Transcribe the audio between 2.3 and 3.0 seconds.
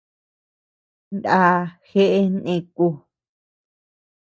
nè ku.